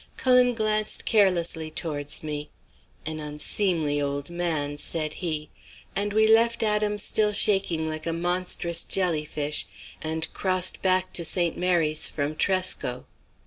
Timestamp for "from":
12.09-12.35